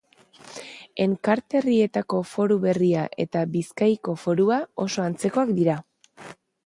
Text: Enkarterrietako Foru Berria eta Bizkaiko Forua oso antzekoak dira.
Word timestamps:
Enkarterrietako 1.03 2.21
Foru 2.31 2.57
Berria 2.63 3.03
eta 3.25 3.43
Bizkaiko 3.57 4.17
Forua 4.23 4.59
oso 4.87 5.05
antzekoak 5.07 5.53
dira. 5.61 5.77